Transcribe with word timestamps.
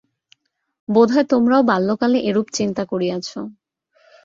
বোধ 0.89 1.09
হয় 1.13 1.27
তোমরাও 1.29 1.61
বাল্যকালে 1.63 2.17
এরূপ 2.29 2.47
চিন্তা 2.53 2.83
করিয়াছ। 2.85 3.27